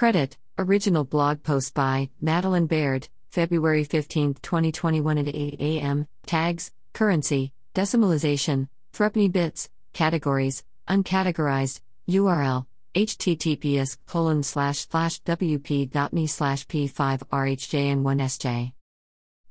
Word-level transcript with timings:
Credit 0.00 0.32
Original 0.56 1.04
blog 1.04 1.42
post 1.42 1.74
by 1.74 2.08
Madeline 2.22 2.64
Baird, 2.64 3.08
February 3.28 3.84
15, 3.84 4.32
2021 4.40 5.18
at 5.18 5.28
8 5.28 5.60
a.m. 5.60 6.06
Tags 6.24 6.72
Currency, 6.94 7.52
Decimalization, 7.74 8.68
Threepenny 8.94 9.28
Bits, 9.28 9.68
Categories, 9.92 10.64
Uncategorized, 10.88 11.82
URL, 12.08 12.64
https 12.94 13.98
colon 14.06 14.42
slash 14.42 14.88
slash 14.88 15.20
wp.me 15.20 16.26
slash 16.26 16.66
p5rhjn1sj. 16.66 18.72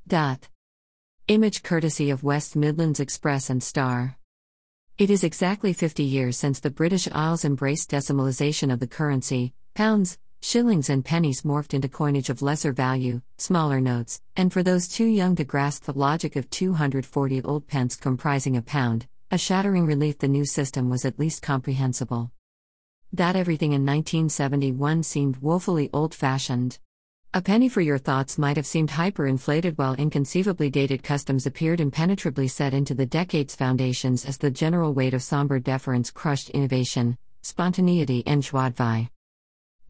Dot. 0.08 0.48
Image 1.28 1.62
courtesy 1.62 2.10
of 2.10 2.24
West 2.24 2.56
Midlands 2.56 2.98
Express 2.98 3.50
and 3.50 3.62
Star. 3.62 4.18
It 4.98 5.10
is 5.10 5.22
exactly 5.22 5.72
50 5.72 6.02
years 6.02 6.36
since 6.36 6.58
the 6.58 6.70
British 6.70 7.06
Isles 7.12 7.44
embraced 7.44 7.92
decimalization 7.92 8.72
of 8.72 8.80
the 8.80 8.88
currency, 8.88 9.54
pounds, 9.74 10.18
shillings, 10.40 10.90
and 10.90 11.04
pennies 11.04 11.42
morphed 11.42 11.74
into 11.74 11.88
coinage 11.88 12.30
of 12.30 12.42
lesser 12.42 12.72
value, 12.72 13.20
smaller 13.38 13.80
notes, 13.80 14.20
and 14.36 14.52
for 14.52 14.62
those 14.62 14.88
too 14.88 15.04
young 15.04 15.36
to 15.36 15.44
grasp 15.44 15.84
the 15.84 15.98
logic 15.98 16.36
of 16.36 16.48
240 16.50 17.42
old 17.42 17.66
pence 17.66 17.96
comprising 17.96 18.56
a 18.56 18.62
pound, 18.62 19.06
a 19.30 19.38
shattering 19.38 19.86
relief 19.86 20.18
the 20.18 20.28
new 20.28 20.44
system 20.44 20.88
was 20.88 21.04
at 21.04 21.18
least 21.18 21.42
comprehensible. 21.42 22.30
That 23.12 23.36
everything 23.36 23.72
in 23.72 23.84
1971 23.86 25.02
seemed 25.02 25.36
woefully 25.38 25.90
old 25.92 26.14
fashioned. 26.14 26.78
A 27.32 27.40
penny 27.40 27.68
for 27.68 27.80
your 27.80 27.98
thoughts 27.98 28.38
might 28.38 28.56
have 28.56 28.66
seemed 28.66 28.90
hyperinflated 28.90 29.78
while 29.78 29.94
inconceivably 29.94 30.68
dated 30.68 31.04
customs 31.04 31.46
appeared 31.46 31.80
impenetrably 31.80 32.48
set 32.48 32.74
into 32.74 32.94
the 32.94 33.06
decade's 33.06 33.54
foundations 33.54 34.24
as 34.24 34.38
the 34.38 34.50
general 34.50 34.94
weight 34.94 35.14
of 35.14 35.22
somber 35.22 35.60
deference 35.60 36.10
crushed 36.10 36.50
innovation, 36.50 37.16
spontaneity, 37.42 38.24
and 38.26 38.42
joie 38.42 38.70
de. 38.70 39.08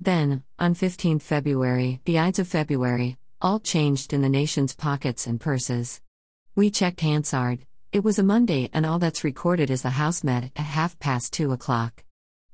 Then, 0.02 0.44
on 0.58 0.72
15 0.72 1.18
February, 1.18 2.00
the 2.06 2.18
Ides 2.18 2.38
of 2.38 2.48
February, 2.48 3.18
all 3.42 3.60
changed 3.60 4.14
in 4.14 4.22
the 4.22 4.30
nation's 4.30 4.74
pockets 4.74 5.26
and 5.26 5.38
purses. 5.38 6.00
We 6.56 6.70
checked 6.70 7.02
Hansard. 7.02 7.66
It 7.92 8.02
was 8.02 8.18
a 8.18 8.22
Monday, 8.22 8.70
and 8.72 8.86
all 8.86 8.98
that's 8.98 9.24
recorded 9.24 9.68
is 9.68 9.82
the 9.82 9.90
House 9.90 10.24
met 10.24 10.44
at 10.56 10.64
half 10.64 10.98
past 11.00 11.34
two 11.34 11.52
o'clock. 11.52 12.02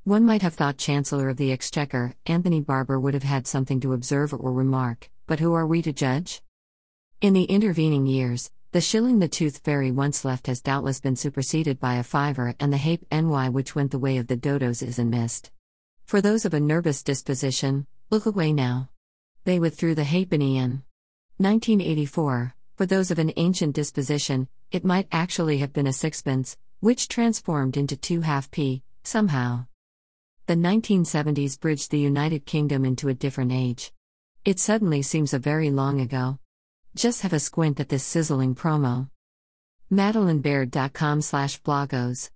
One 0.02 0.24
might 0.24 0.42
have 0.42 0.54
thought 0.54 0.76
Chancellor 0.76 1.28
of 1.28 1.36
the 1.36 1.52
Exchequer, 1.52 2.14
Anthony 2.26 2.60
Barber, 2.60 2.98
would 2.98 3.14
have 3.14 3.22
had 3.22 3.46
something 3.46 3.78
to 3.78 3.92
observe 3.92 4.34
or 4.34 4.52
remark, 4.52 5.08
but 5.28 5.38
who 5.38 5.54
are 5.54 5.66
we 5.68 5.82
to 5.82 5.92
judge? 5.92 6.42
In 7.20 7.32
the 7.32 7.44
intervening 7.44 8.06
years, 8.06 8.50
the 8.72 8.80
shilling 8.80 9.20
the 9.20 9.28
tooth 9.28 9.58
fairy 9.58 9.92
once 9.92 10.24
left 10.24 10.48
has 10.48 10.60
doubtless 10.60 10.98
been 10.98 11.14
superseded 11.14 11.78
by 11.78 11.94
a 11.94 12.02
fiver, 12.02 12.56
and 12.58 12.72
the 12.72 12.76
ha'penny 12.76 13.50
which 13.50 13.76
went 13.76 13.92
the 13.92 14.00
way 14.00 14.16
of 14.16 14.26
the 14.26 14.36
dodos 14.36 14.82
is 14.82 14.98
in 14.98 15.10
mist. 15.10 15.52
For 16.06 16.20
those 16.20 16.44
of 16.44 16.54
a 16.54 16.60
nervous 16.60 17.02
disposition, 17.02 17.84
look 18.10 18.26
away 18.26 18.52
now. 18.52 18.90
They 19.42 19.58
withdrew 19.58 19.96
the 19.96 20.04
halfpenny 20.04 20.56
in 20.56 20.84
1984. 21.38 22.54
For 22.76 22.86
those 22.86 23.10
of 23.10 23.18
an 23.18 23.32
ancient 23.36 23.74
disposition, 23.74 24.46
it 24.70 24.84
might 24.84 25.08
actually 25.10 25.58
have 25.58 25.72
been 25.72 25.88
a 25.88 25.92
sixpence, 25.92 26.56
which 26.78 27.08
transformed 27.08 27.76
into 27.76 27.96
two 27.96 28.20
half 28.20 28.52
p, 28.52 28.84
somehow. 29.02 29.66
The 30.46 30.54
1970s 30.54 31.58
bridged 31.58 31.90
the 31.90 31.98
United 31.98 32.46
Kingdom 32.46 32.84
into 32.84 33.08
a 33.08 33.14
different 33.14 33.50
age. 33.50 33.92
It 34.44 34.60
suddenly 34.60 35.02
seems 35.02 35.34
a 35.34 35.40
very 35.40 35.70
long 35.70 36.00
ago. 36.00 36.38
Just 36.94 37.22
have 37.22 37.32
a 37.32 37.40
squint 37.40 37.80
at 37.80 37.88
this 37.88 38.04
sizzling 38.04 38.54
promo. 38.54 39.10
MadelineBaird.com 39.90 41.20
slash 41.22 41.60
blogos 41.62 42.30